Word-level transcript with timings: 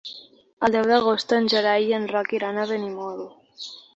El 0.67 0.73
deu 0.75 0.87
d'agost 0.91 1.35
en 1.41 1.51
Gerai 1.53 1.85
i 1.91 1.95
en 1.99 2.09
Roc 2.13 2.33
iran 2.39 2.59
a 2.61 2.65
Benimodo. 2.75 3.29